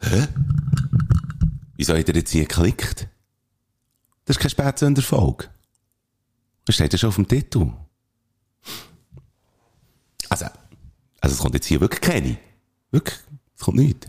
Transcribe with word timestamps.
Hä? 0.00 0.28
Wieso 1.76 1.94
hat 1.96 2.08
er 2.08 2.16
jetzt 2.16 2.30
hier 2.30 2.46
geklickt? 2.46 3.08
Das 4.24 4.36
ist 4.36 4.40
kein 4.40 4.50
Spätsünderfolge. 4.50 5.48
Das 6.64 6.74
steht 6.74 6.92
ja 6.92 6.98
schon 6.98 7.08
auf 7.08 7.16
dem 7.16 7.28
Titel. 7.28 7.72
Also, 10.28 10.46
also 11.20 11.34
es 11.34 11.38
kommt 11.38 11.54
jetzt 11.54 11.66
hier 11.66 11.80
wirklich 11.80 12.00
keine. 12.00 12.38
Wirklich, 12.90 13.18
es 13.56 13.62
kommt 13.62 13.78
nichts. 13.78 14.08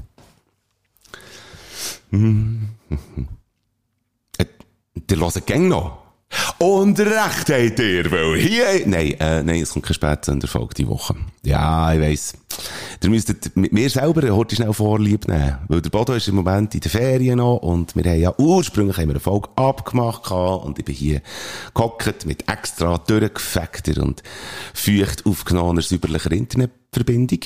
Hm. 2.10 2.70
Äh, 4.38 4.46
der 4.96 5.18
hört 5.18 5.48
gang 5.48 5.68
noch. 5.68 6.03
Und 6.58 7.00
recht 7.00 7.50
habt 7.50 7.80
ihr, 7.80 8.12
weil 8.12 8.38
hier... 8.38 8.66
Nein, 8.86 9.16
äh, 9.20 9.44
nein, 9.44 9.62
es 9.62 9.72
kommt 9.72 9.86
kein 9.86 9.94
Spätsünderfolge 9.94 10.74
diese 10.76 10.90
Woche. 10.90 11.16
Ja, 11.44 11.94
ich 11.94 12.02
weiss. 12.02 12.34
Ihr 13.04 13.10
müsstet 13.10 13.56
mit 13.56 13.74
mir 13.74 13.90
selber 13.90 14.30
heute 14.36 14.56
schnell 14.56 14.74
Vorlieb 14.74 15.28
nehmen. 15.28 15.58
Weil 15.68 15.82
der 15.82 15.90
Bodo 15.90 16.14
ist 16.14 16.28
im 16.28 16.36
Moment 16.36 16.74
in 16.74 16.82
den 16.82 16.92
Ferien 16.92 17.38
noch 17.38 17.58
und 17.58 17.96
wir 17.96 18.04
haben 18.04 18.20
ja 18.20 18.34
ursprünglich 18.38 18.98
haben 18.98 19.08
wir 19.08 19.16
eine 19.16 19.20
Folge 19.20 19.50
abgemacht 19.56 20.32
und 20.32 20.80
ich 20.80 20.86
bin 20.86 20.96
hier 20.96 21.22
gehockt 21.74 22.26
mit 22.26 22.50
extra 22.50 22.98
durchgefeckter 22.98 24.02
und 24.02 24.24
feucht 24.74 25.26
aufgenommener, 25.26 25.82
säuberlicher 25.82 26.32
Internetverbindung. 26.32 27.40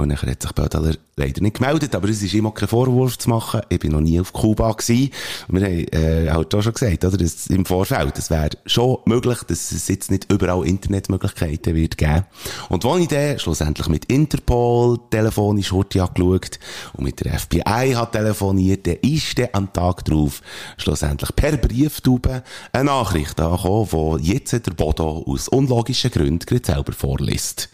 Und 0.00 0.08
dann 0.08 0.18
hat 0.22 0.42
sich 0.42 0.52
Bödeler 0.52 0.94
leider 1.16 1.42
nicht 1.42 1.58
gemeldet, 1.58 1.94
aber 1.94 2.08
es 2.08 2.22
ist 2.22 2.32
immer 2.32 2.52
kein 2.52 2.68
Vorwurf 2.68 3.18
zu 3.18 3.28
machen. 3.28 3.60
Ich 3.68 3.78
bin 3.78 3.92
noch 3.92 4.00
nie 4.00 4.18
auf 4.18 4.32
Kuba 4.32 4.72
gewesen. 4.72 5.10
Und 5.48 5.60
wir 5.60 5.66
haben, 5.66 5.86
äh, 5.92 6.30
halt 6.30 6.54
auch 6.54 6.62
schon 6.62 6.72
gesagt, 6.72 7.04
oder? 7.04 7.18
Das 7.18 7.46
im 7.48 7.66
Vorfeld. 7.66 8.16
Es 8.18 8.30
wäre 8.30 8.50
schon 8.64 8.98
möglich, 9.04 9.38
dass 9.46 9.72
es 9.72 9.88
jetzt 9.88 10.10
nicht 10.10 10.32
überall 10.32 10.66
Internetmöglichkeiten 10.66 11.74
wird 11.74 11.98
geben. 11.98 12.24
Und 12.70 12.84
als 12.84 13.02
ich 13.02 13.08
dann 13.08 13.38
schlussendlich 13.38 13.88
mit 13.88 14.06
Interpol 14.06 14.98
telefonisch 15.10 15.72
heute 15.72 16.02
angeschaut 16.02 16.58
und 16.94 17.04
mit 17.04 17.22
der 17.22 17.38
FBI 17.38 17.92
hat 17.94 18.12
telefoniert, 18.12 18.86
dann 18.86 18.96
ist 19.02 19.38
dann 19.38 19.48
am 19.52 19.72
Tag 19.72 20.04
drauf 20.06 20.40
schlussendlich 20.78 21.36
per 21.36 21.58
Brieftube 21.58 22.42
eine 22.72 22.84
Nachricht 22.84 23.38
angekommen, 23.38 24.22
die 24.22 24.32
jetzt 24.32 24.52
der 24.52 24.72
Bodo 24.72 25.24
aus 25.26 25.48
unlogischen 25.48 26.10
Gründen 26.10 26.46
gerade 26.46 26.64
selber 26.64 26.92
vorliest. 26.92 27.68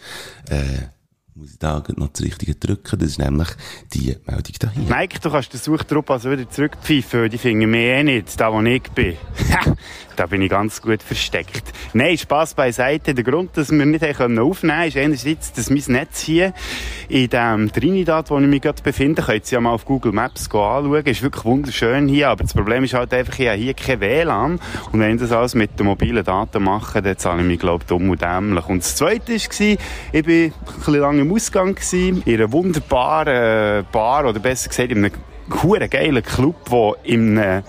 Äh, 0.49 0.96
muss 1.37 1.51
ich 1.51 1.59
da 1.59 1.83
noch 1.95 2.07
das 2.07 2.23
Richtige 2.23 2.55
drücken. 2.55 2.97
Das 2.97 3.09
ist 3.09 3.19
nämlich 3.19 3.49
die 3.93 4.15
Meldung 4.25 4.55
da 4.59 4.71
hier. 4.71 4.95
Mike, 4.95 5.19
du 5.19 5.29
kannst 5.29 5.53
den 5.53 5.59
Suchtrupp 5.59 6.09
also 6.09 6.31
wieder 6.31 6.49
zurückpfeifen, 6.49 7.29
die 7.29 7.37
finden 7.37 7.69
mich 7.69 7.81
eh 7.81 8.03
nicht, 8.03 8.39
da 8.39 8.51
wo 8.51 8.59
ich 8.61 8.89
bin. 8.91 9.17
da 10.15 10.25
bin 10.25 10.41
ich 10.41 10.49
ganz 10.49 10.81
gut 10.81 11.03
versteckt. 11.03 11.71
Nein, 11.93 12.17
Spass 12.17 12.55
beiseite. 12.55 13.13
Der 13.13 13.23
Grund, 13.23 13.55
dass 13.55 13.69
wir 13.69 13.85
nicht 13.85 14.03
aufnehmen 14.03 14.53
können, 14.55 14.87
ist 14.87 14.97
einerseits, 14.97 15.53
dass 15.53 15.69
mein 15.69 15.83
Netz 15.87 16.21
hier 16.21 16.53
in 17.07 17.29
dem 17.29 17.71
Trinidad, 17.71 18.31
wo 18.31 18.39
ich 18.39 18.47
mich 18.47 18.61
gerade 18.61 18.81
befinde, 18.81 19.21
könnt 19.21 19.45
ihr 19.51 19.57
ja 19.57 19.61
mal 19.61 19.71
auf 19.71 19.85
Google 19.85 20.13
Maps 20.13 20.45
anschauen, 20.45 20.85
ist 21.05 21.21
wirklich 21.21 21.45
wunderschön 21.45 22.07
hier, 22.07 22.29
aber 22.29 22.43
das 22.43 22.53
Problem 22.53 22.83
ist 22.83 22.95
halt 22.95 23.13
einfach, 23.13 23.37
ich 23.37 23.47
habe 23.47 23.57
hier 23.57 23.73
kein 23.75 24.01
WLAN 24.01 24.59
und 24.91 24.99
wenn 24.99 25.15
ich 25.15 25.21
das 25.21 25.31
alles 25.31 25.53
mit 25.53 25.79
den 25.79 25.85
mobilen 25.85 26.25
Daten 26.25 26.63
mache, 26.63 27.01
dann 27.01 27.17
zahle 27.17 27.41
ich 27.41 27.47
mich, 27.47 27.59
glaube 27.59 27.83
ich, 27.83 27.87
dumm 27.87 28.09
und 28.09 28.21
dämlich. 28.21 28.67
Und 28.67 28.79
das 28.79 28.95
Zweite 28.95 29.33
war, 29.33 29.37
ich 29.37 29.49
war 29.59 29.73
ein 30.13 30.23
bisschen 30.23 30.95
lange 30.95 31.26
im 31.27 31.33
Ausgang, 31.33 31.75
gewesen, 31.75 32.23
in 32.25 32.35
einer 32.35 32.51
wunderbaren 32.51 33.85
Bar, 33.91 34.25
oder 34.25 34.39
besser 34.39 34.69
gesagt, 34.69 34.91
in 34.91 35.05
einem 35.05 35.89
geilen 35.89 36.23
Club, 36.23 36.69
der 36.69 36.95
in 37.03 37.37
einem 37.37 37.63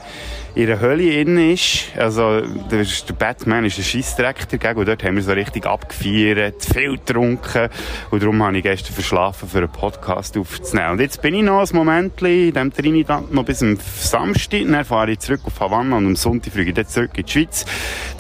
in 0.55 0.67
der 0.67 0.81
Hölle 0.81 1.21
innen 1.21 1.53
ist. 1.53 1.85
Also, 1.97 2.41
der, 2.41 2.85
Batman 3.19 3.65
ist 3.65 3.79
ein 3.79 3.85
Scheissdreck 3.85 4.49
dagegen 4.49 4.79
und 4.79 4.89
dort 4.89 5.05
haben 5.05 5.17
wir 5.17 5.23
so 5.23 5.33
richtig 5.33 5.67
abgefeiert, 5.67 6.65
viel 6.65 6.93
getrunken 6.93 7.69
und 8.11 8.23
darum 8.23 8.43
habe 8.43 8.57
ich 8.57 8.63
gestern 8.63 8.95
verschlafen, 8.95 9.49
für 9.49 9.59
einen 9.59 9.69
Podcast 9.69 10.37
aufzunehmen. 10.37 10.93
Und 10.93 11.01
jetzt 11.01 11.23
bin 11.23 11.35
ich 11.35 11.43
noch 11.43 11.61
ein 11.61 11.77
Moment 11.77 12.21
in 12.23 12.53
diesem 12.53 12.73
Trinidad 12.73 13.33
noch 13.33 13.45
bis 13.45 13.63
am 13.63 13.79
Samstag, 13.99 14.63
dann 14.69 14.85
fahre 14.85 15.13
ich 15.13 15.21
zurück 15.21 15.41
auf 15.45 15.61
Havanna 15.61 15.97
und 15.97 16.07
am 16.07 16.17
Sonntag 16.17 16.53
fliege 16.53 16.81
ich 16.81 16.87
zurück 16.89 17.11
in 17.17 17.25
die 17.25 17.33
Schweiz, 17.33 17.65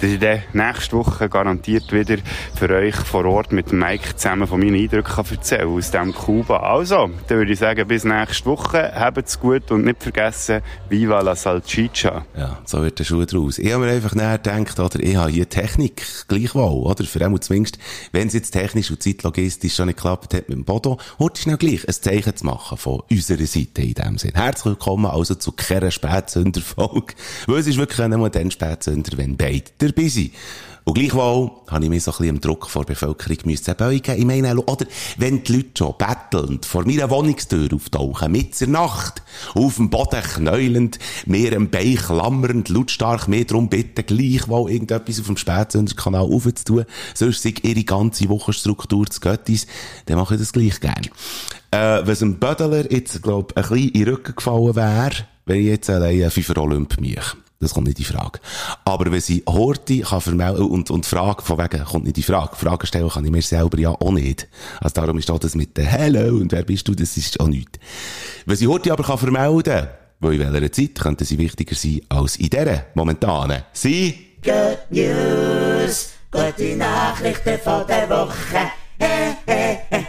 dass 0.01 0.11
ich 0.11 0.19
dann 0.19 0.43
nächste 0.53 0.97
Woche 0.97 1.29
garantiert 1.29 1.93
wieder 1.93 2.17
für 2.55 2.71
euch 2.71 2.97
vor 2.97 3.25
Ort 3.25 3.53
mit 3.53 3.73
Mike 3.73 4.17
zusammen 4.17 4.47
von 4.47 4.61
meinen 4.61 4.75
Eindrücken 4.75 5.25
erzählen 5.31 5.69
aus 5.69 5.91
dem 5.91 6.15
Kuba. 6.15 6.59
Also, 6.59 7.11
dann 7.27 7.39
würde 7.39 7.53
ich 7.53 7.59
sagen, 7.59 7.87
bis 7.87 8.05
nächste 8.05 8.47
Woche, 8.47 8.93
habt's 8.95 9.39
gut 9.39 9.71
und 9.71 9.85
nicht 9.85 10.03
vergessen, 10.03 10.61
Viva 10.89 11.21
la 11.21 11.35
Salchicha. 11.35 12.18
Ja, 12.37 12.59
so 12.65 12.83
wird 12.83 12.99
der 12.99 13.05
Schuh 13.05 13.25
draus. 13.25 13.59
Ich 13.59 13.73
habe 13.73 13.85
mir 13.85 13.93
einfach 13.93 14.15
näher 14.15 14.39
gedacht, 14.39 14.79
oder, 14.79 15.01
ich 15.01 15.17
habe 15.17 15.31
hier 15.31 15.49
Technik 15.49 16.03
gleichwohl, 16.29 16.87
oder? 16.87 17.05
Für 17.05 17.25
einmal 17.25 17.41
zumindest, 17.41 17.79
wenn 18.13 18.29
es 18.29 18.35
jetzt 18.35 18.51
technisch 18.51 18.91
und 18.91 19.03
zeitlogistisch 19.03 19.75
schon 19.75 19.87
nicht 19.87 19.97
geklappt 19.97 20.35
hat 20.35 20.49
mit 20.49 20.59
dem 20.59 20.65
Bodo, 20.65 20.99
heute 21.19 21.41
schnell 21.41 21.57
gleich 21.57 21.87
ein 21.87 21.95
Zeichen 21.95 22.37
zu 22.37 22.47
machen 22.47 22.79
von 22.79 23.03
unserer 23.11 23.47
Seite 23.47 23.83
in 23.83 23.95
dem 23.95 24.19
Sinn. 24.19 24.33
Herzlich 24.35 24.67
willkommen 24.67 25.07
also 25.07 25.35
zu 25.35 25.53
keiner 25.53 25.91
Spätsünderfolge. 25.91 27.15
Weil 27.47 27.59
es 27.59 27.67
ist 27.67 27.79
wirklich 27.79 28.07
nur 28.09 28.31
dann 28.31 28.51
Spätsünder, 28.51 29.17
wenn 29.19 29.37
beide 29.37 29.65
dabei 29.79 30.09
sind. 30.09 30.33
Und 30.89 30.95
gleichwohl 30.95 31.51
habe 31.67 31.85
ich 31.85 31.91
mir 31.91 32.01
so 32.01 32.13
ein 32.13 32.17
bisschen 32.17 32.37
im 32.37 32.41
Druck 32.41 32.71
vor 32.71 32.83
der 32.87 32.95
Bevölkerung 32.95 33.37
müssen 33.45 33.75
beugen. 33.77 34.19
Ich 34.19 34.25
meine, 34.25 34.57
oder 34.57 34.87
wenn 35.19 35.45
die 35.45 35.53
Leute 35.53 35.69
schon 35.77 35.95
bettelnd 35.99 36.65
vor 36.65 36.87
meiner 36.87 37.11
Wohnungstür 37.11 37.69
auftauchen, 37.75 38.33
mit 38.33 38.59
der 38.59 38.69
Nacht, 38.69 39.23
auf 39.55 39.77
dem 39.77 39.91
Boden 39.91 40.23
knäulend, 40.23 40.99
mir 41.27 41.55
am 41.55 41.69
Bein 41.69 41.97
klammernd, 41.97 42.71
lautstark 42.71 43.29
mehr 43.29 43.45
darum 43.45 43.69
bitten, 43.69 44.07
gleichwohl 44.07 44.71
irgendetwas 44.71 45.21
auf 45.21 45.27
dem 45.27 45.37
Spätsünderkanal 45.37 46.23
aufzutun, 46.23 46.87
sonst 47.13 47.43
sei 47.43 47.53
ihre 47.61 47.85
ganze 47.85 48.31
Wochenstruktur 48.31 49.05
zu 49.11 49.21
Göttis, 49.21 49.67
dann 50.07 50.17
mache 50.17 50.37
ich 50.37 50.41
das 50.41 50.55
gleich 50.55 50.81
gern. 50.81 51.11
Äh, 51.71 52.01
was 52.07 52.23
ein 52.23 52.39
Bödeler 52.39 52.91
jetzt, 52.91 53.23
glaub, 53.23 53.55
ein 53.59 53.63
bisschen 53.63 53.91
in 53.91 53.93
den 53.93 54.15
Rücken 54.15 54.35
gefallen 54.35 54.75
wäre, 54.75 55.27
wenn 55.45 55.61
ich 55.61 55.67
jetzt 55.67 55.91
allein 55.91 56.23
einen 56.23 56.31
Fünfer 56.31 56.57
Olymp 56.57 56.99
mich. 56.99 57.37
Das 57.61 57.75
kommt 57.75 57.89
nicht 57.89 57.99
in 57.99 58.05
Frage. 58.05 58.39
Aber 58.85 59.11
wenn 59.11 59.21
sie 59.21 59.43
Horti 59.49 60.01
kann 60.01 60.21
vermelden 60.21 60.67
und, 60.67 60.91
und 60.93 61.07
Frage 61.07 61.43
von 61.43 61.59
wegen, 61.59 61.85
kommt 61.85 62.05
nicht 62.05 62.17
in 62.17 62.23
Frage. 62.23 62.55
Fragen 62.55 62.87
stellen 62.87 63.09
kann 63.09 63.25
ich 63.25 63.33
mir 63.33 63.43
selber 63.43 63.79
ja 63.79 63.91
auch 63.91 64.13
nicht. 64.13 64.47
Also 64.81 64.95
darum 64.95 65.19
ist 65.19 65.29
auch 65.29 65.41
das 65.41 65.57
mit 65.57 65.77
der 65.77 65.87
Hello 65.87 66.37
und 66.37 66.53
wer 66.53 66.63
bist 66.63 66.87
du, 66.87 66.95
das 66.95 67.17
ist 67.17 67.41
auch 67.41 67.49
nichts. 67.49 67.81
Wenn 68.47 68.57
sie 68.57 68.69
Horti 68.69 68.93
aber 68.93 69.03
kann 69.03 69.19
vermelden, 69.19 69.89
wo 70.21 70.31
in 70.31 70.39
welcher 70.39 70.71
Zeit 70.71 70.95
könnte 71.01 71.25
sie 71.25 71.39
wichtiger 71.39 71.75
sein 71.75 72.01
als 72.09 72.37
in 72.37 72.49
dieser 72.49 72.87
momentanen. 72.95 73.65
Sie 73.73 74.27
Good 74.45 74.79
News, 74.91 76.11
gute 76.31 76.77
Nachrichten 76.77 77.59
von 77.59 77.85
der 77.89 78.09
Woche. 78.09 78.71
Bodo 79.01 79.89
hat 79.91 80.08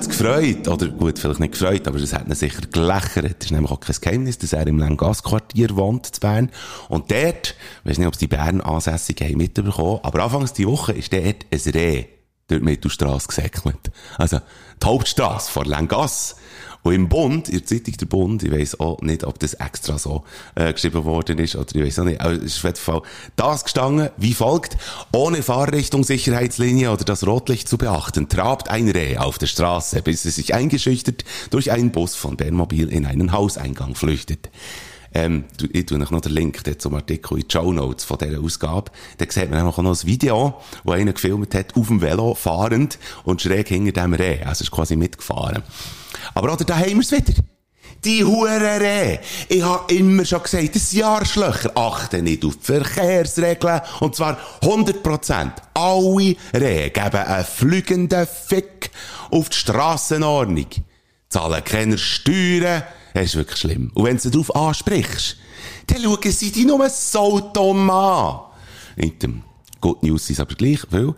es 0.00 0.08
gefreut. 0.08 0.68
Oder 0.68 0.88
gut, 0.88 1.18
vielleicht 1.18 1.40
nicht 1.40 1.52
gefreut, 1.52 1.86
aber 1.86 1.98
es 1.98 2.12
hat 2.12 2.26
ihn 2.26 2.34
sicher 2.34 2.62
gelächert. 2.70 3.36
Es 3.38 3.46
ist 3.46 3.52
nämlich 3.52 3.70
auch 3.70 3.80
kein 3.80 3.96
Geheimnis, 4.00 4.38
dass 4.38 4.52
er 4.52 4.66
im 4.66 4.78
Langas-Quartier 4.78 5.76
wohnt, 5.76 6.06
zu 6.06 6.20
Bern. 6.20 6.50
Und 6.88 7.10
dort, 7.10 7.54
ich 7.84 7.90
weiß 7.90 7.98
nicht, 7.98 8.06
ob 8.06 8.14
es 8.14 8.18
die 8.18 8.28
Bern-Ansässigen 8.28 9.28
haben 9.28 9.38
mitbekommen, 9.38 10.00
aber 10.02 10.24
anfangs 10.24 10.52
die 10.52 10.66
Woche 10.66 10.92
ist 10.92 11.12
dort 11.12 11.46
ein 11.50 11.72
Reh 11.72 12.06
durch 12.52 12.60
die 12.60 12.64
Mittelstrasse 12.64 13.28
gesäckelt. 13.28 13.90
Also, 14.18 14.40
die 14.82 14.86
Hauptstrasse 14.86 15.50
vor 15.50 15.64
Langas. 15.64 16.36
Und 16.84 16.94
im 16.94 17.08
Bund, 17.08 17.48
in 17.48 17.58
der 17.58 17.64
Zeitung 17.64 17.96
der 17.96 18.06
Bund, 18.06 18.42
ich 18.42 18.50
weiss 18.50 18.80
auch 18.80 19.00
nicht, 19.02 19.22
ob 19.22 19.38
das 19.38 19.54
extra 19.54 19.98
so 19.98 20.24
äh, 20.56 20.72
geschrieben 20.72 21.04
worden 21.04 21.38
ist, 21.38 21.54
oder 21.54 21.76
ich 21.76 21.84
weiss 21.84 21.98
auch 22.00 22.04
nicht, 22.04 22.20
aber 22.20 22.32
es 22.32 22.42
ist 22.42 22.58
auf 22.58 22.64
jeden 22.64 22.76
Fall 22.76 23.02
das 23.36 23.62
gestanden, 23.62 24.10
wie 24.16 24.34
folgt, 24.34 24.76
ohne 25.12 25.44
Fahrrichtung, 25.44 26.02
Sicherheitslinie 26.02 26.90
oder 26.90 27.04
das 27.04 27.24
Rotlicht 27.24 27.68
zu 27.68 27.78
beachten, 27.78 28.28
trabt 28.28 28.68
ein 28.68 28.88
Reh 28.88 29.16
auf 29.16 29.38
der 29.38 29.46
Straße, 29.46 30.02
bis 30.02 30.24
es 30.24 30.34
sich 30.34 30.54
eingeschüchtert 30.54 31.24
durch 31.50 31.70
einen 31.70 31.92
Bus 31.92 32.16
von 32.16 32.36
Bernmobil 32.36 32.88
in 32.88 33.06
einen 33.06 33.30
Hauseingang 33.30 33.94
flüchtet. 33.94 34.50
Ähm, 35.14 35.44
ich 35.72 35.86
tue 35.86 35.98
noch 35.98 36.20
den 36.20 36.32
Link 36.32 36.62
zum 36.80 36.94
Artikel 36.94 37.38
in 37.38 37.48
die 37.48 37.52
Show 37.52 37.72
Notes 37.72 38.04
von 38.04 38.18
dieser 38.18 38.40
Ausgabe. 38.40 38.90
Da 39.18 39.26
sieht 39.28 39.50
man 39.50 39.66
auch 39.66 39.78
noch 39.78 40.00
ein 40.00 40.06
Video, 40.06 40.54
wo 40.84 40.92
einer 40.92 41.12
gefilmt 41.12 41.54
hat, 41.54 41.76
auf 41.76 41.88
dem 41.88 42.00
Velo 42.00 42.34
fahrend 42.34 42.98
und 43.24 43.42
schräg 43.42 43.68
hinter 43.68 43.92
dem 43.92 44.14
Reh. 44.14 44.42
Also 44.42 44.62
ist 44.62 44.70
quasi 44.70 44.96
mitgefahren. 44.96 45.62
Aber 46.34 46.52
oder, 46.52 46.64
da 46.64 46.76
haben 46.78 46.92
wir 46.92 47.00
es 47.00 47.12
wieder. 47.12 47.34
Die 48.04 48.24
Hure 48.24 49.20
Ich 49.48 49.62
habe 49.62 49.94
immer 49.94 50.24
schon 50.24 50.42
gesagt, 50.42 50.74
das 50.74 50.92
Jahrschlöcher 50.92 51.70
achten 51.76 52.24
nicht 52.24 52.44
auf 52.44 52.56
die 52.56 52.64
Verkehrsregeln. 52.64 53.80
Und 54.00 54.16
zwar 54.16 54.38
100%. 54.62 55.52
Alle 55.74 56.36
Rehe 56.52 56.90
geben 56.90 57.16
einen 57.16 57.44
fliegenden 57.44 58.26
Fick 58.26 58.90
auf 59.30 59.50
die 59.50 59.56
Strassenordnung. 59.56 60.66
Zahlen 61.28 61.62
keine 61.62 61.96
Steuern. 61.96 62.82
Das 63.14 63.24
ist 63.24 63.36
wirklich 63.36 63.58
schlimm. 63.58 63.90
Und 63.94 64.04
wenn 64.04 64.16
du 64.16 64.30
darauf 64.30 64.54
ansprichst, 64.54 65.36
dann 65.86 66.02
schauen 66.02 66.32
sie 66.32 66.50
dich 66.50 66.66
nur 66.66 66.88
so 66.88 67.40
dumm 67.52 67.90
an. 67.90 68.40
Nicht 68.96 69.22
dem 69.22 69.42
Good 69.80 70.02
News 70.02 70.30
ist 70.30 70.40
aber 70.40 70.54
gleich, 70.54 70.80
weil 70.90 71.14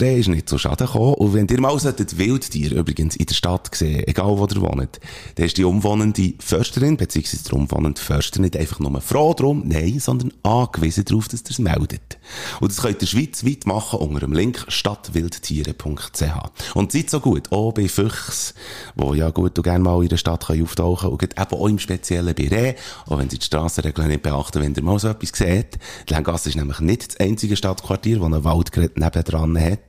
Reh 0.00 0.18
ist 0.18 0.28
nicht 0.28 0.48
so 0.48 0.58
schaden 0.58 0.86
gekommen. 0.86 1.14
Und 1.14 1.34
wenn 1.34 1.48
ihr 1.48 1.60
mal 1.60 1.78
solltet 1.78 2.18
Wildtier 2.18 2.72
übrigens 2.72 3.16
in 3.16 3.26
der 3.26 3.34
Stadt 3.34 3.74
sehen, 3.74 4.04
egal 4.06 4.38
wo 4.38 4.46
ihr 4.46 4.60
wohnt, 4.60 5.00
dann 5.34 5.46
ist 5.46 5.56
die 5.56 5.64
umwohnende 5.64 6.34
Försterin, 6.38 6.96
beziehungsweise 6.96 7.44
der 7.44 7.54
umwohnende 7.54 8.00
Förster 8.00 8.40
nicht 8.40 8.56
einfach 8.56 8.80
nur 8.80 9.00
froh 9.00 9.34
drum, 9.34 9.62
nein, 9.66 9.98
sondern 10.00 10.32
angewiesen 10.42 11.04
darauf, 11.04 11.28
dass 11.28 11.42
ihr 11.42 11.50
es 11.50 11.58
meldet. 11.58 12.18
Und 12.60 12.70
das 12.70 12.80
könnt 12.80 13.02
ihr 13.02 13.08
schweizweit 13.08 13.66
machen 13.66 13.98
unter 13.98 14.20
dem 14.20 14.32
Link 14.32 14.64
stadtwildtiere.ch. 14.68 16.74
Und 16.74 16.92
seid 16.92 17.10
so 17.10 17.20
gut, 17.20 17.52
auch 17.52 17.72
bei 17.72 17.88
Füchs, 17.88 18.54
wo 18.94 19.14
ja 19.14 19.30
gut 19.30 19.58
und 19.58 19.64
gerne 19.64 19.84
mal 19.84 20.02
in 20.02 20.08
der 20.08 20.16
Stadt 20.16 20.46
können 20.46 20.62
auftauchen 20.62 21.10
und 21.10 21.22
eben 21.22 21.36
auch 21.36 21.68
im 21.68 21.78
speziellen 21.78 22.34
bei 22.34 22.48
Reh, 22.48 22.74
auch 23.06 23.18
wenn 23.18 23.30
sie 23.30 23.38
die 23.38 23.46
Strassenregeln 23.46 24.08
nicht 24.08 24.22
beachten, 24.22 24.60
wenn 24.60 24.74
ihr 24.74 24.82
mal 24.82 24.98
so 24.98 25.08
etwas 25.08 25.30
seht. 25.34 25.78
Die 26.08 26.14
Lengasse 26.14 26.48
ist 26.48 26.56
nämlich 26.56 26.80
nicht 26.80 27.08
das 27.08 27.20
einzige 27.20 27.56
Stadtquartier, 27.56 28.18
das 28.18 28.26
einen 28.26 28.44
Waldgerät 28.44 28.98
nebendran 28.98 29.60
hat. 29.60 29.83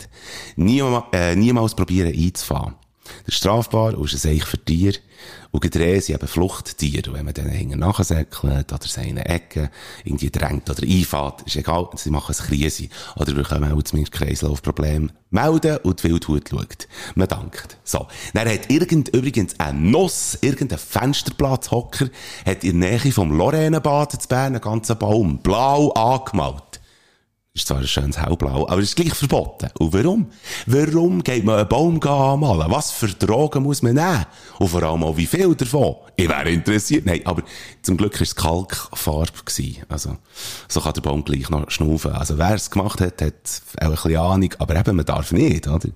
Niemals, 0.56 1.06
äh, 1.14 1.36
niemals 1.36 1.76
probieren 1.76 2.14
einzufahren. 2.14 2.76
Das 3.26 3.36
ist 3.36 3.38
strafbar 3.38 3.98
und 3.98 4.06
ist 4.06 4.14
ein 4.14 4.38
Seich 4.38 4.46
für 4.46 4.58
Tiere. 4.58 4.98
Und 5.52 5.62
gedreht 5.62 6.04
sind 6.04 6.16
eben 6.16 6.28
Fluchttiere. 6.28 7.10
Und 7.10 7.18
wenn 7.18 7.26
man 7.26 7.34
denen 7.34 7.52
hinten 7.52 7.80
nachsäckelt 7.80 8.74
oder 8.74 8.86
sie 8.86 9.10
in 9.10 9.18
eine 9.18 9.26
Ecke 9.26 9.70
irgendwie 10.04 10.30
drängt 10.30 10.70
oder 10.70 10.84
einfährt, 10.84 11.44
ist 11.44 11.56
egal, 11.56 11.88
sie 11.96 12.10
machen 12.10 12.36
ein 12.38 12.46
Krise. 12.46 12.90
Oder 13.16 13.36
wir 13.36 13.44
können 13.44 13.72
auch 13.72 13.84
zumindest 13.84 14.14
Kreislaufproblem 14.14 15.12
melden 15.30 15.78
und 15.78 16.04
die 16.04 16.10
Wildhut 16.10 16.50
schaut. 16.50 16.88
Man 17.16 17.28
dankt. 17.28 17.78
So. 17.84 18.08
Dann 18.34 18.50
hat 18.50 18.72
irgend, 18.72 19.10
übrigens 19.10 19.60
ein 19.60 19.92
Nuss, 19.92 20.38
irgendein 20.42 20.80
Fensterplatzhocker, 20.80 22.10
hat 22.46 22.64
in 22.64 22.82
der 22.82 22.92
Nähe 22.92 23.12
vom 23.12 23.32
Loränenbad 23.32 24.22
zu 24.22 24.28
Bern 24.28 24.54
einen 24.54 24.62
ganzen 24.62 24.98
Baum 24.98 25.40
blau 25.40 25.92
angemalt. 25.92 26.82
Ist 27.56 27.68
zwar 27.68 27.78
ein 27.78 27.88
schönes 27.88 28.18
Hellblau, 28.18 28.68
aber 28.68 28.82
ist 28.82 28.98
gleich 28.98 29.14
verboten. 29.14 29.70
Und 29.80 29.94
warum? 29.94 30.30
Warum 30.66 31.24
geht 31.24 31.46
man 31.46 31.60
einen 31.60 31.70
Baum 31.70 32.02
anmalen? 32.04 32.70
Was 32.70 32.92
für 32.92 33.08
Drogen 33.08 33.64
muss 33.64 33.82
man 33.82 33.94
nehmen? 33.94 34.26
Und 34.60 34.68
vor 34.68 34.84
allem 34.84 35.04
auch 35.04 35.16
wie 35.16 35.26
viel 35.26 35.56
davon? 35.56 35.96
Ich 36.18 36.28
wäre 36.28 36.50
interessiert. 36.50 37.06
Nein, 37.06 37.22
aber 37.24 37.44
zum 37.82 37.96
Glück 37.96 38.16
war 38.16 38.24
es 38.24 38.36
Kalkfarbe. 38.36 39.30
Also, 39.88 40.18
so 40.68 40.82
kann 40.82 40.94
der 40.96 41.02
Baum 41.02 41.24
gleich 41.24 41.50
noch 41.50 41.72
schnaufen. 41.72 42.12
Also, 42.12 42.38
wer 42.38 42.56
es 42.56 42.70
gemacht 42.70 43.00
hat, 43.00 43.22
hat 43.22 43.62
auch 43.80 43.86
ein 43.86 43.92
bisschen 43.92 44.18
Ahnung. 44.18 44.54
Aber 44.60 44.76
eben, 44.76 44.96
man 44.98 45.06
darf 45.06 45.32
nicht, 45.32 45.66
oder? 45.66 45.88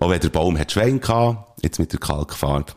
Auch 0.00 0.10
wenn 0.10 0.20
der 0.20 0.30
Baum 0.30 0.58
hat 0.58 0.72
Schwein 0.72 1.00
gehabt, 1.00 1.62
jetzt 1.62 1.78
mit 1.78 1.92
der 1.92 2.00
Kalkfarbe 2.00 2.72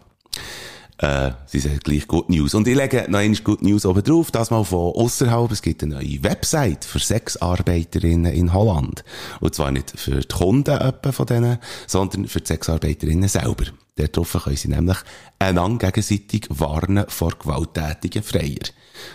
äh, 1.01 1.31
sie 1.47 1.59
sind 1.59 1.83
gleich 1.83 2.07
Good 2.07 2.29
News. 2.29 2.53
Und 2.53 2.67
ich 2.67 2.75
lege 2.75 3.05
noch 3.09 3.19
einmal 3.19 3.39
Good 3.39 3.63
News 3.63 3.85
oben 3.85 4.03
drauf, 4.03 4.31
das 4.31 4.51
mal 4.51 4.63
von 4.63 4.93
außerhalb. 4.93 5.51
Es 5.51 5.61
gibt 5.61 5.83
eine 5.83 5.95
neue 5.95 6.23
Website 6.23 6.85
für 6.85 6.99
Sexarbeiterinnen 6.99 8.31
in 8.31 8.53
Holland. 8.53 9.03
Und 9.39 9.55
zwar 9.55 9.71
nicht 9.71 9.91
für 9.95 10.19
die 10.19 10.27
Kunden 10.27 10.77
von 11.11 11.25
denen, 11.25 11.57
sondern 11.87 12.27
für 12.27 12.39
die 12.39 12.47
Sexarbeiterinnen 12.47 13.27
selber. 13.27 13.65
Darauf 13.95 14.43
können 14.43 14.55
sie 14.55 14.69
nämlich 14.69 14.97
einander 15.39 15.91
gegenseitig 15.91 16.47
warnen 16.49 17.05
vor 17.07 17.31
gewalttätigen 17.31 18.23
Freier. 18.23 18.69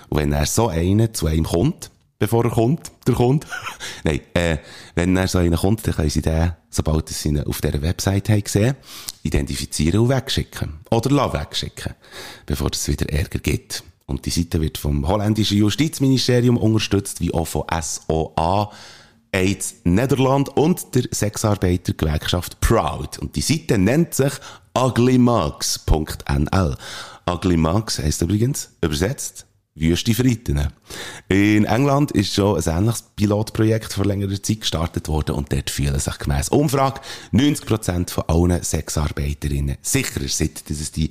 Und 0.09 0.19
wenn 0.19 0.33
er 0.33 0.47
so 0.47 0.69
einen 0.69 1.15
zu 1.15 1.27
einem 1.27 1.45
kommt, 1.45 1.91
bevor 2.19 2.45
er 2.45 2.51
kommt, 2.51 2.91
der 3.07 3.15
kommt. 3.15 3.47
Nein, 4.05 4.21
äh, 4.35 4.59
wenn 4.95 5.17
er 5.17 5.29
so 5.29 5.39
einer 5.39 5.57
kommt, 5.57 5.87
dann 5.87 5.95
können 5.95 6.11
sie 6.11 6.23
den, 6.23 6.53
sobald 6.71 7.09
sie 7.09 7.29
ihn 7.29 7.43
auf 7.43 7.61
dieser 7.61 7.83
Website 7.83 8.29
haben 8.29 8.45
gesehen, 8.45 8.77
identifizieren 9.23 10.01
und 10.01 10.09
wegschicken. 10.09 10.75
Oder 10.91 11.11
lassen 11.11 11.39
wegschicken, 11.39 11.95
bevor 12.47 12.71
es 12.73 12.89
wieder 12.89 13.09
Ärger 13.11 13.39
gibt. 13.39 13.85
Und 14.07 14.25
die 14.25 14.31
Seite 14.31 14.61
wird 14.61 14.79
vom 14.79 15.07
holländischen 15.09 15.59
Justizministerium 15.59 16.57
unterstützt, 16.57 17.21
wie 17.21 17.35
auch 17.35 17.47
von 17.47 17.65
SOA, 17.81 18.71
AIDS 19.33 19.77
Nederland 19.85 20.49
und 20.57 20.95
der 20.95 21.05
Sexarbeitergewerkschaft 21.13 22.61
Proud. 22.61 23.19
Und 23.19 23.35
die 23.37 23.41
Seite 23.41 23.77
nennt 23.79 24.15
sich 24.15 24.33
uglymax.nl. 24.79 26.77
Uglymax 27.29 27.99
heisst 27.99 28.23
übrigens, 28.23 28.71
übersetzt, 28.81 29.47
Wüste 29.77 30.15
Fritten. 30.15 30.69
In 31.29 31.65
England 31.67 32.11
ist 32.13 32.33
schon 32.33 32.57
ein 32.57 32.79
ähnliches 32.79 33.05
Pilotprojekt 33.15 33.93
vor 33.93 34.07
längerer 34.07 34.43
Zeit 34.43 34.61
gestartet 34.63 35.09
worden 35.09 35.35
und 35.35 35.53
dort 35.53 35.69
fühlen 35.69 35.99
sich 35.99 36.19
gemäss 36.19 36.49
Umfrage 36.49 37.01
90% 37.33 38.11
von 38.11 38.25
allen 38.29 38.63
Sexarbeiterinnen 38.63 39.77
sicherer, 39.83 40.29
seit 40.29 40.69
dass 40.71 40.81
es 40.81 40.93
die 40.93 41.11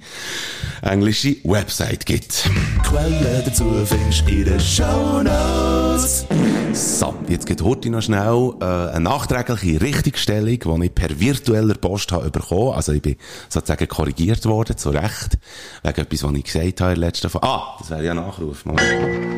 englische 0.81 1.35
Website 1.43 2.05
gibt. 2.05 2.49
Quelle 2.83 3.43
dazu 3.45 3.85
findest 3.85 4.27
in 4.27 4.45
den 4.45 4.59
Shownotes. 4.59 6.25
So, 6.75 7.15
jetzt 7.29 7.45
geht 7.45 7.61
heute 7.61 7.89
noch 7.89 8.01
schnell 8.01 8.51
äh, 8.59 8.65
eine 8.65 8.99
nachträgliche 8.99 9.79
Richtigstellung, 9.79 10.59
die 10.59 10.85
ich 10.85 10.93
per 10.93 11.21
virtueller 11.21 11.75
Post 11.75 12.11
habe 12.11 12.29
bekommen. 12.29 12.73
Also 12.73 12.91
ich 12.91 13.01
bin 13.01 13.15
sozusagen 13.47 13.87
korrigiert 13.87 14.45
worden, 14.45 14.75
zu 14.75 14.89
Recht, 14.89 15.37
wegen 15.83 16.01
etwas, 16.01 16.23
was 16.23 16.33
ich 16.33 16.43
gesagt 16.43 16.81
habe 16.81 16.93
in 16.93 16.99
der 16.99 17.07
letzten 17.07 17.29
Folge. 17.29 17.47
Ah, 17.47 17.77
das 17.79 17.89
wäre 17.91 18.03
ja 18.03 18.11
ein 18.11 18.17
Nachruf. 18.17 18.65
Moment. 18.65 19.37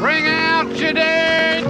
Bring 0.00 0.26
out 0.26 0.66
your 0.72 0.92
dead! 0.92 1.62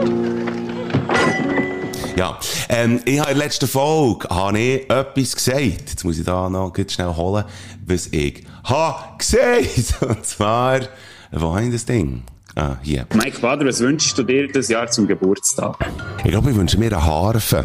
Ja, 2.16 2.38
ähm, 2.70 3.02
ich 3.04 3.20
habe 3.20 3.32
in 3.32 3.38
der 3.38 3.44
letzten 3.44 3.68
Folge 3.68 4.26
habe 4.30 4.58
ich 4.58 4.90
etwas 4.90 5.36
gesagt. 5.36 5.90
Jetzt 5.90 6.04
muss 6.04 6.18
ich 6.18 6.24
da 6.24 6.48
noch 6.48 6.72
ganz 6.72 6.94
schnell 6.94 7.14
holen, 7.14 7.44
was 7.84 8.06
ich 8.06 8.44
habe 8.64 9.18
gesagt. 9.18 10.00
Und 10.08 10.24
zwar, 10.24 10.80
wo 11.32 11.54
habe 11.54 11.66
ich 11.66 11.72
das 11.72 11.84
Ding? 11.84 12.22
Ah, 12.54 12.76
hier. 12.82 13.06
Mike 13.14 13.40
Bader, 13.40 13.64
was 13.64 13.81
wünschst 13.81 14.19
du 14.19 14.22
dir 14.22 14.46
das 14.46 14.69
Jahr 14.69 14.87
zum 14.88 15.06
Geburtstag? 15.06 15.76
Ich 16.22 16.31
glaube, 16.31 16.50
ich 16.50 16.56
wünsche 16.56 16.78
mir 16.78 16.87
eine 16.87 17.02
Harfe. 17.02 17.64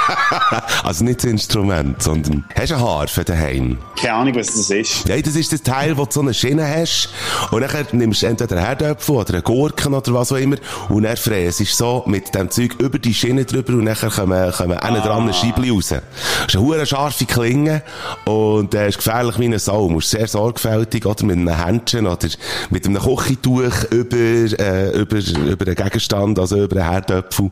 also 0.82 1.04
nicht 1.04 1.22
das 1.22 1.30
Instrument, 1.30 2.02
sondern 2.02 2.44
hast 2.54 2.70
du 2.70 2.76
eine 2.76 2.84
Harfe 2.84 3.24
daheim? 3.24 3.76
Keine 4.00 4.14
Ahnung, 4.14 4.34
was 4.36 4.46
das 4.46 4.70
ist. 4.70 5.06
Nein, 5.06 5.22
das 5.22 5.36
ist 5.36 5.52
das 5.52 5.62
Teil, 5.62 5.96
wo 5.98 6.06
du 6.06 6.12
so 6.12 6.20
eine 6.20 6.32
Schiene 6.32 6.66
hast. 6.66 7.10
Und 7.50 7.60
dann 7.60 7.86
nimmst 7.92 8.22
du 8.22 8.26
entweder 8.26 8.56
einen 8.56 8.64
Herdöpfel 8.64 9.14
oder 9.14 9.34
einen 9.34 9.42
Gurken 9.42 9.92
oder 9.92 10.14
was 10.14 10.32
auch 10.32 10.36
immer. 10.36 10.56
Und 10.88 11.02
dann 11.02 11.16
fräst 11.16 11.60
ist 11.60 11.76
so 11.76 12.02
mit 12.06 12.34
dem 12.34 12.50
Zeug 12.50 12.76
über 12.78 12.98
die 12.98 13.12
Schiene 13.12 13.44
drüber 13.44 13.74
und 13.74 13.84
dann 13.84 13.96
kommen, 13.96 14.52
kommen 14.52 14.78
ah. 14.80 15.00
dran 15.00 15.28
ein 15.28 15.34
Scheibchen 15.34 15.70
raus. 15.70 15.88
Das 15.88 16.54
ist 16.54 16.56
eine 16.56 16.86
scharfe 16.86 17.26
Klinge 17.26 17.82
und 18.24 18.74
äh, 18.74 18.88
ist 18.88 18.96
gefährlich 18.96 19.38
wie 19.38 19.44
eine 19.44 19.58
Sau. 19.58 19.86
Du 19.86 19.94
musst 19.94 20.10
sehr 20.10 20.26
sorgfältig 20.26 21.04
oder 21.04 21.26
mit 21.26 21.36
einem 21.36 21.62
Händchen 21.62 22.06
oder 22.06 22.28
mit 22.70 22.86
einem 22.86 22.98
Küchentuch 22.98 23.84
über, 24.00 24.16
äh, 24.16 25.00
über, 25.00 25.18
über 25.18 25.66
einen 25.66 25.74
Gegenstand, 25.74 26.38
also 26.38 26.62
über 26.62 26.76
einen 26.76 26.90
Herdöpfel, 26.90 27.50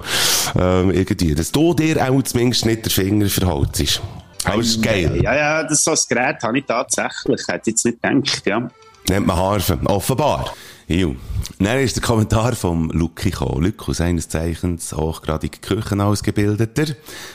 ähm, 0.58 0.90
irgendwie. 0.90 1.34
Dass 1.34 1.52
du 1.52 1.74
dir 1.74 2.10
auch 2.10 2.22
zumindest 2.22 2.66
nicht 2.66 2.84
der 2.84 2.92
Finger 2.92 3.28
verhaltest. 3.28 4.00
Aber 4.44 4.60
es 4.60 4.68
ist 4.68 4.82
geil. 4.82 5.20
Ja, 5.22 5.34
ja, 5.34 5.62
das 5.64 5.82
so 5.82 5.90
ein 5.90 5.98
Gerät 6.08 6.42
habe 6.42 6.58
ich 6.58 6.64
tatsächlich. 6.64 7.40
Ich 7.40 7.48
hätte 7.48 7.70
jetzt 7.70 7.84
nicht 7.84 8.02
gedacht, 8.02 8.46
ja. 8.46 8.68
Nennt 9.08 9.26
man 9.26 9.36
Harfe. 9.36 9.78
Offenbar. 9.84 10.52
Ju. 10.88 11.16
Dann 11.58 11.78
ist 11.78 11.96
der 11.96 12.02
Kommentar 12.02 12.54
vom 12.54 12.90
Luki 12.90 13.30
gekommen. 13.30 13.64
Luki, 13.64 13.94
seines 13.94 14.28
Zeichens 14.28 14.92
hochgradig 14.92 15.62
Küchenausgebildeter. 15.62 16.94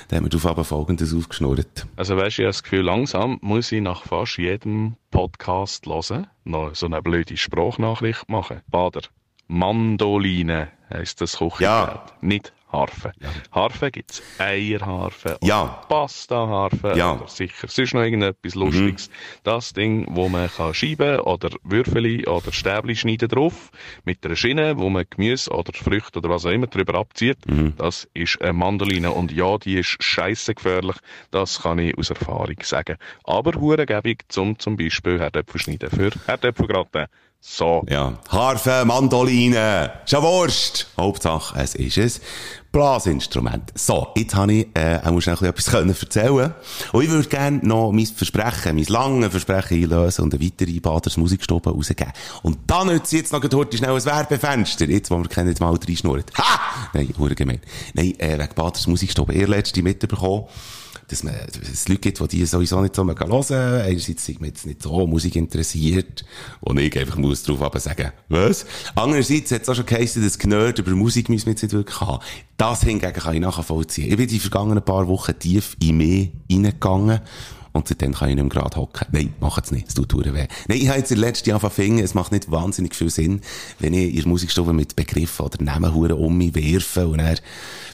Der 0.10 0.18
hat 0.18 0.22
mir 0.22 0.30
darauf 0.30 0.68
folgendes 0.68 1.14
aufgeschnurrt. 1.14 1.88
Also 1.96 2.18
weisst 2.18 2.38
du, 2.38 2.44
ich 2.44 2.46
habe 2.46 2.50
das 2.50 2.62
Gefühl, 2.64 2.82
langsam 2.82 3.40
muss 3.42 3.72
ich 3.72 3.82
nach 3.82 4.04
fast 4.04 4.38
jedem 4.38 4.96
Podcast 5.10 5.88
hören, 5.88 6.28
noch 6.44 6.76
so 6.76 6.86
eine 6.86 7.02
blöde 7.02 7.36
Sprachnachricht 7.36 8.30
machen. 8.30 8.62
Bader. 8.70 9.02
Mandoline 9.48 10.70
heisst 10.92 11.20
das 11.22 11.38
Kochgerät. 11.38 11.64
Ja. 11.64 12.06
Nicht 12.22 12.54
Harfe. 12.72 13.12
Ja. 13.20 13.30
Harfe 13.52 13.92
gibt's 13.92 14.22
Eierharfe 14.40 15.38
Ja. 15.44 15.64
oder 15.64 15.86
Pasta-Harfe 15.90 16.94
Ja. 16.98 17.14
oder 17.16 17.28
sicher 17.28 17.68
sonst 17.68 17.94
noch 17.94 18.02
irgendetwas 18.02 18.56
Lustiges. 18.56 19.10
Das 19.44 19.74
Ding, 19.74 20.08
wo 20.10 20.30
man 20.30 20.50
kann 20.50 20.74
scheiben 20.74 21.20
oder 21.22 21.50
Würfeli 21.64 22.28
oder 22.28 22.52
Stäbli 22.52 22.96
schneiden 22.96 23.30
drauf, 23.30 23.72
mit 24.06 24.26
einer 24.26 24.36
Schiene, 24.36 24.78
wo 24.78 24.90
man 24.90 25.06
Gemüse 25.10 25.52
oder 25.52 25.74
Früchte 25.74 26.20
oder 26.20 26.30
was 26.30 26.46
auch 26.46 26.52
immer 26.52 26.68
drüber 26.68 26.96
abzieht, 26.96 27.38
das 27.78 28.08
ist 28.14 28.42
eine 28.42 28.54
Mandoline. 28.54 29.12
Und 29.12 29.32
ja, 29.32 29.58
die 29.58 29.80
ist 29.80 29.98
scheisse 30.04 30.54
gefährlich, 30.56 30.96
das 31.32 31.62
kann 31.62 31.80
ich 31.80 31.98
aus 31.98 32.10
Erfahrung 32.10 32.58
sagen. 32.62 32.98
Aber 33.24 33.60
hurengebig 33.60 34.20
zum 34.30 34.58
zum 34.60 34.78
Beispiel 34.78 35.20
Herdöpfel 35.20 35.60
schneiden 35.60 35.90
für 35.90 36.12
Herdöpfelgratin. 36.28 37.06
So. 37.44 37.84
Ja. 37.90 38.20
Harfe, 38.30 38.86
Mandoline. 38.86 39.92
Ist 40.06 40.12
ja 40.12 40.22
Wurst. 40.22 40.88
Hauptsache, 40.96 41.60
es 41.60 41.74
ist 41.74 41.98
ein 41.98 42.12
Blasinstrument. 42.72 43.72
So, 43.74 44.10
jetzt 44.16 44.36
habe 44.36 44.54
ich, 44.54 44.68
äh, 44.76 45.00
auch 45.04 45.20
schnell 45.20 45.38
etwas 45.42 45.66
können 45.66 45.90
erzählen 45.90 46.54
Und 46.92 47.04
ich 47.04 47.10
würde 47.10 47.28
gerne 47.28 47.60
noch 47.64 47.92
mein 47.92 48.06
Versprechen, 48.06 48.76
mein 48.76 48.86
langes 48.86 49.32
Versprechen 49.32 49.84
einlösen 49.84 50.24
und 50.26 50.36
eine 50.36 50.46
weitere 50.46 50.80
Baders 50.80 51.18
Musikstube 51.18 51.72
rausgeben. 51.72 52.14
Und 52.44 52.60
dann 52.68 52.88
nütze 52.88 53.16
ich 53.16 53.24
jetzt 53.24 53.34
noch 53.34 53.42
heute 53.42 53.76
schnell 53.76 53.96
ein 53.96 54.06
Werbefenster. 54.06 54.86
Jetzt, 54.86 55.10
wo 55.10 55.18
wir 55.18 55.28
kennen, 55.28 55.56
mal 55.60 55.74
reinschnurren. 55.74 56.24
Ha! 56.38 56.60
Nein, 56.94 57.12
hure 57.18 57.34
gemein. 57.34 57.60
Nein, 57.96 58.14
äh, 58.20 58.38
wegen 58.38 58.54
Baders 58.54 58.86
Musikstube. 58.86 59.34
Ihr 59.34 59.48
letzte 59.48 59.82
mitbekommen. 59.82 60.46
Dass 61.12 61.24
man, 61.24 61.34
dass 61.34 61.70
es 61.70 61.88
Leute 61.90 62.02
gibt, 62.02 62.20
die 62.20 62.28
die 62.38 62.46
sowieso 62.46 62.82
nicht 62.82 62.96
so 62.96 63.06
hören. 63.06 63.82
Einerseits 63.82 64.26
sind 64.26 64.42
wir 64.42 64.52
nicht 64.66 64.82
so 64.82 65.06
Musik 65.06 65.36
interessiert, 65.36 66.26
wo 66.62 66.74
ich 66.74 66.98
einfach 66.98 67.18
muss 67.18 67.44
drauf 67.44 67.62
aber 67.62 67.80
sagen, 67.80 68.12
was? 68.30 68.66
Andererseits 68.96 69.52
hat 69.52 69.64
es 69.64 69.70
auch 69.70 69.76
schon 69.76 69.86
geheißen, 69.86 70.24
dass 70.24 70.40
Gnerd 70.40 70.80
über 70.80 70.92
Musik 70.92 71.30
müssen 71.30 71.48
wir 71.48 71.54
jetzt 71.54 71.64
nicht 71.64 71.74
wirklich 71.74 72.00
haben. 72.00 72.24
Das 72.58 72.84
hingegen 72.84 73.14
kann 73.14 73.34
ich 73.36 73.42
nachvollziehen. 73.42 74.10
Ich 74.10 74.18
bin 74.18 74.28
die 74.28 74.40
vergangenen 74.40 74.84
paar 74.84 75.08
Wochen 75.08 75.38
tief 75.38 75.76
in 75.82 75.98
mich 75.98 76.32
reingegangen 76.50 77.20
und 77.74 77.88
seitdem 77.88 78.14
kann 78.14 78.30
ich 78.30 78.36
nicht 78.36 78.44
mehr 78.44 78.62
gerade 78.62 78.76
hocken. 78.76 79.08
Nein, 79.12 79.34
macht's 79.40 79.72
nicht. 79.72 79.88
Es 79.88 79.94
tut 79.94 80.12
verdammt 80.12 80.36
weh. 80.36 80.48
Nein, 80.68 80.78
ich 80.78 80.88
habe 80.90 81.00
jetzt 81.00 81.12
der 81.12 81.18
letzten 81.18 81.50
Jahr 81.50 81.70
finden, 81.70 82.00
es 82.00 82.14
macht 82.14 82.32
nicht 82.32 82.52
wahnsinnig 82.52 82.96
viel 82.96 83.10
Sinn, 83.10 83.42
wenn 83.80 83.94
ich 83.94 84.10
in 84.10 84.16
der 84.18 84.28
Musikstube 84.28 84.74
mit 84.74 84.96
Begriffen 84.96 85.46
oder 85.46 85.64
Namen 85.64 85.94
hure 85.94 86.16
um 86.16 86.38
mich 86.38 86.54
werfe 86.54 87.08
und 87.08 87.20
dann 87.20 87.38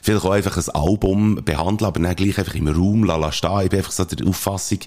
vielleicht 0.02 0.24
auch 0.24 0.30
einfach 0.30 0.56
ein 0.56 0.74
Album 0.74 1.40
behandle, 1.44 1.86
aber 1.86 2.00
dann 2.00 2.16
gleich 2.16 2.38
einfach 2.38 2.54
im 2.54 2.68
Raum 2.68 3.04
la 3.04 3.30
stehen. 3.30 3.60
Ich 3.62 3.70
bin 3.70 3.78
einfach 3.78 3.92
so 3.92 4.04
der 4.04 4.26
Auffassung, 4.26 4.80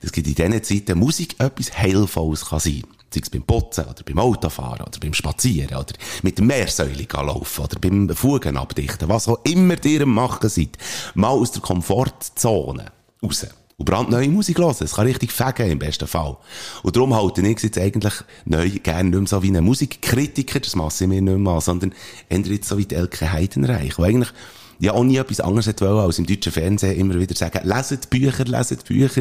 dass 0.00 0.10
in 0.10 0.24
diesen 0.24 0.62
Zeiten 0.62 0.98
Musik 0.98 1.36
etwas 1.38 1.78
Heilvolles 1.78 2.46
kann 2.46 2.60
sein. 2.60 2.82
Sei 3.14 3.20
es 3.22 3.30
beim 3.30 3.42
Putzen, 3.42 3.84
oder 3.84 4.02
beim 4.04 4.18
Autofahren, 4.18 4.86
oder 4.86 4.98
beim 4.98 5.12
Spazieren, 5.12 5.76
oder 5.76 5.92
mit 6.22 6.38
der 6.38 6.46
Meersäule 6.46 7.06
laufen, 7.12 7.62
oder 7.62 7.78
beim 7.78 8.08
Fugen 8.08 8.56
abdichten, 8.56 9.08
was 9.08 9.28
auch 9.28 9.40
immer 9.44 9.76
ihr 9.84 10.02
am 10.02 10.14
machen 10.14 10.48
seid. 10.48 10.78
Mal 11.14 11.28
aus 11.28 11.52
der 11.52 11.60
Komfortzone 11.60 12.86
raus 13.22 13.46
und 13.76 13.84
brandneue 13.84 14.28
Musik 14.28 14.58
hören. 14.58 14.76
Es 14.80 14.94
kann 14.94 15.06
richtig 15.06 15.32
fegen 15.32 15.70
im 15.70 15.78
besten 15.78 16.06
Fall. 16.06 16.36
Und 16.82 16.96
darum 16.96 17.14
halte 17.14 17.40
ich 17.42 17.62
jetzt 17.62 17.78
eigentlich 17.78 18.14
neu 18.44 18.70
gerne 18.70 19.10
nicht 19.10 19.18
mehr 19.18 19.26
so 19.26 19.42
wie 19.42 19.56
ein 19.56 19.64
Musikkritiker, 19.64 20.60
das 20.60 20.76
mache 20.76 20.92
ich 21.04 21.08
mir 21.08 21.20
nicht 21.22 21.38
mehr 21.38 21.52
an, 21.52 21.60
sondern 21.60 21.94
ändere 22.28 22.54
jetzt 22.54 22.68
so 22.68 22.78
wie 22.78 22.86
die 22.86 22.94
Elke 22.94 23.32
Heidenreich, 23.32 23.98
wo 23.98 24.04
eigentlich 24.04 24.32
ja 24.78 24.92
auch 24.92 25.04
nie 25.04 25.16
etwas 25.16 25.40
anderes 25.40 25.66
wollte, 25.66 25.86
als 25.86 26.18
im 26.18 26.26
deutschen 26.26 26.52
Fernsehen 26.52 26.98
immer 26.98 27.18
wieder 27.18 27.36
sagen, 27.36 27.60
leset 27.62 28.10
Bücher, 28.10 28.44
leset 28.44 28.84
Bücher. 28.84 29.20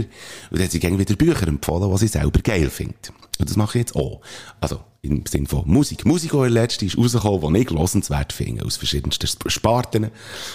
Und 0.50 0.58
dann 0.58 0.64
hat 0.64 0.72
sie 0.72 0.80
gerne 0.80 0.98
wieder 0.98 1.16
Bücher 1.16 1.48
empfohlen, 1.48 1.92
die 1.92 1.98
sie 2.00 2.08
selber 2.08 2.40
geil 2.42 2.70
findet. 2.70 3.14
Und 3.40 3.50
das 3.50 3.58
mache 3.58 3.78
ich 3.78 3.82
jetzt 3.84 3.96
auch. 3.96 4.22
Also, 4.60 4.82
im 5.04 5.24
Sinne 5.26 5.48
von 5.48 5.64
Musik. 5.66 6.06
Musik, 6.06 6.32
die 6.32 6.38
ihr 6.38 6.50
letzte 6.50 6.86
ist 6.86 6.98
rausgekommen, 6.98 7.54
die 7.54 7.62
ich 7.62 7.70
losenswert 7.70 8.34
finde, 8.34 8.66
aus 8.66 8.78
verschiedensten 8.78 9.28
Sparten. 9.50 10.12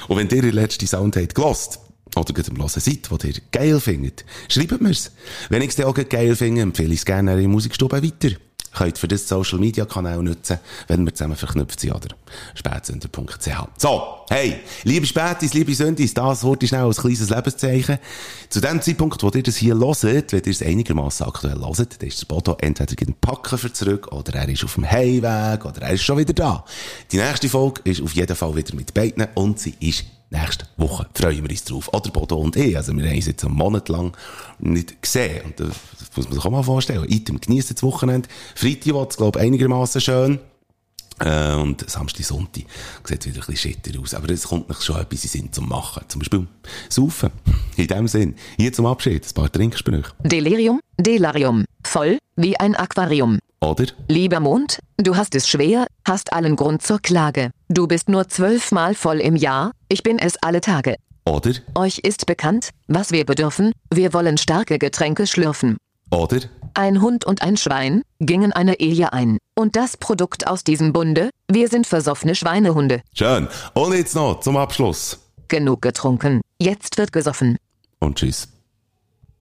Und 0.09 0.17
wenn 0.17 0.29
ihr 0.29 0.43
den 0.43 0.55
letzten 0.55 0.87
Sound 0.87 1.17
habt 1.17 1.35
gelost, 1.35 1.81
oder 2.15 2.33
gerade 2.33 2.51
am 2.51 2.59
Hören 2.59 2.69
seid, 2.69 3.11
was 3.11 3.25
ihr 3.25 3.35
geil 3.51 3.81
findet, 3.81 4.25
schreibt 4.49 4.81
mir's. 4.81 5.13
Wenn 5.49 5.63
ich 5.63 5.71
es 5.71 5.77
dann 5.77 5.87
auch 5.87 5.95
geil 5.95 6.37
finde, 6.37 6.63
empfehle 6.63 6.93
ich 6.95 7.01
es 7.01 7.05
gerne 7.05 7.33
in 7.35 7.41
der 7.41 7.49
Musikstube 7.49 8.03
weiter. 8.03 8.37
Könnt 8.77 8.99
für 8.99 9.09
das 9.09 9.27
Social 9.27 9.59
Media 9.59 9.87
Kanal 9.87 10.23
nutzen, 10.23 10.59
wenn 10.87 11.03
wir 11.07 11.15
zusammen 11.15 11.37
verknüpft 11.37 11.81
sind, 11.81 11.95
oder? 11.95 12.09
spätsünder.ch. 12.55 13.49
So, 13.79 14.03
hey, 14.29 14.57
liebe 14.85 15.07
Spätis, 15.07 15.55
liebe 15.55 15.75
Sündis, 15.75 16.13
das 16.13 16.45
wurde 16.45 16.67
schnell 16.67 16.83
als 16.83 16.99
kleines 16.99 17.31
Lebenszeichen. 17.31 17.99
Zu 18.51 18.61
dem 18.61 18.83
Zeitpunkt, 18.83 19.23
wo 19.23 19.31
ihr 19.31 19.43
das 19.43 19.57
hier 19.57 19.79
hört, 19.79 20.03
wenn 20.03 20.43
ihr 20.45 20.51
es 20.51 20.63
einigermaßen 20.63 21.27
aktuell 21.27 21.59
hört, 21.59 22.03
dann 22.03 22.09
ist 22.09 22.21
der 22.21 22.27
Bodo 22.27 22.55
entweder 22.61 23.01
in 23.01 23.15
Packen 23.15 23.57
für 23.57 23.73
zurück, 23.73 24.13
oder 24.13 24.35
er 24.35 24.49
ist 24.51 24.63
auf 24.63 24.75
dem 24.75 24.91
Heimweg, 24.91 25.65
oder 25.65 25.81
er 25.81 25.93
ist 25.93 26.03
schon 26.03 26.19
wieder 26.19 26.35
da. 26.35 26.63
Die 27.13 27.17
nächste 27.17 27.49
Folge 27.49 27.81
ist 27.85 28.03
auf 28.03 28.13
jeden 28.13 28.37
Fall 28.37 28.55
wieder 28.55 28.75
mit 28.75 28.93
beiden, 28.93 29.27
und 29.37 29.59
sie 29.59 29.75
ist 29.81 30.05
nächste 30.31 30.67
Woche 30.77 31.07
freuen 31.15 31.43
wir 31.43 31.51
uns 31.51 31.65
drauf. 31.65 31.93
Oder 31.93 32.11
Bodo 32.11 32.37
und 32.37 32.57
ich. 32.57 32.77
Also, 32.77 32.97
wir 32.97 33.05
haben 33.07 33.17
uns 33.17 33.27
jetzt 33.27 33.45
einen 33.45 33.55
Monat 33.55 33.89
lang 33.89 34.17
nicht 34.59 35.01
gesehen. 35.03 35.47
Und 35.47 35.61
das 35.61 35.69
muss 36.17 36.27
man 36.27 36.35
sich 36.35 36.45
auch 36.45 36.51
mal 36.51 36.63
vorstellen. 36.63 37.05
Item 37.09 37.41
genießt 37.41 37.73
das 37.73 37.83
Wochenende. 37.83 38.29
Freitag 38.55 38.95
war 38.95 39.09
es, 39.09 39.17
glaube 39.17 39.39
ich, 39.39 39.45
einigermaßen 39.45 40.01
schön. 40.01 40.39
Äh, 41.19 41.55
und 41.55 41.89
Samstag, 41.89 42.25
Sonntag 42.25 42.65
sieht 43.05 43.25
wieder 43.25 43.41
ein 43.41 43.47
bisschen 43.47 43.73
schitter 43.73 43.99
aus. 44.01 44.15
Aber 44.15 44.29
es 44.31 44.47
kommt 44.47 44.69
noch 44.69 44.81
schon 44.83 45.01
etwas 45.01 45.25
in 45.25 45.31
Sinn 45.31 45.53
zum 45.53 45.69
Machen. 45.69 46.05
Zum 46.09 46.19
Beispiel 46.19 46.47
Saufen. 46.89 47.31
In 47.77 47.87
dem 47.87 48.09
Sinn. 48.09 48.35
Hier 48.59 48.73
zum 48.73 48.87
Abschied 48.87 49.27
ein 49.27 49.35
paar 49.35 49.51
Trinksprüche. 49.51 50.13
Delirium, 50.23 50.81
Delarium. 50.99 51.65
Voll, 51.83 52.19
wie 52.37 52.59
ein 52.59 52.75
Aquarium. 52.75 53.39
Oder? 53.61 53.87
Lieber 54.09 54.41
Mond, 54.41 54.81
du 54.99 55.17
hast 55.17 55.35
es 55.35 55.49
schwer, 55.49 55.87
hast 56.07 56.33
allen 56.33 56.57
Grund 56.57 56.83
zur 56.83 57.01
Klage. 57.01 57.51
Du 57.69 57.87
bist 57.87 58.09
nur 58.09 58.29
zwölfmal 58.29 58.95
voll 58.95 59.21
im 59.21 59.37
Jahr, 59.37 59.73
ich 59.89 60.03
bin 60.03 60.19
es 60.19 60.37
alle 60.43 60.61
Tage. 60.61 60.97
Oder? 61.25 61.53
Euch 61.75 61.99
ist 61.99 62.27
bekannt, 62.27 62.71
was 62.87 63.11
wir 63.11 63.25
bedürfen, 63.25 63.73
wir 63.93 64.13
wollen 64.13 64.39
starke 64.39 64.79
Getränke 64.79 65.27
schlürfen. 65.27 65.77
Oder? 66.11 66.41
Ein 66.75 67.01
Hund 67.01 67.25
und 67.25 67.43
ein 67.43 67.57
Schwein 67.57 68.03
gingen 68.21 68.53
eine 68.53 68.79
Ehe 68.79 69.13
ein. 69.13 69.39
Und 69.57 69.77
das 69.77 69.97
Produkt 69.97 70.47
aus 70.47 70.63
diesem 70.63 70.93
Bunde, 70.93 71.31
wir 71.51 71.69
sind 71.69 71.87
versoffene 71.87 72.35
Schweinehunde. 72.35 73.03
Schön. 73.15 73.49
Und 73.75 73.95
jetzt 73.95 74.15
noch 74.15 74.41
zum 74.41 74.57
Abschluss. 74.57 75.19
Genug 75.49 75.83
getrunken, 75.83 76.43
jetzt 76.61 76.99
wird 76.99 77.13
gesoffen. 77.13 77.57
Und 77.99 78.19
tschüss. 78.19 78.49